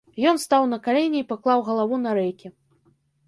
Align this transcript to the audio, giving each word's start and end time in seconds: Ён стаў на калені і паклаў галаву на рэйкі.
Ён 0.29 0.37
стаў 0.43 0.63
на 0.71 0.79
калені 0.87 1.19
і 1.23 1.27
паклаў 1.33 1.59
галаву 1.69 1.95
на 2.05 2.17
рэйкі. 2.21 2.47